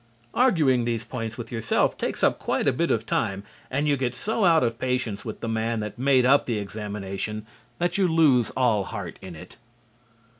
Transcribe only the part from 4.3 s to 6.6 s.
out of patience with the man that made up the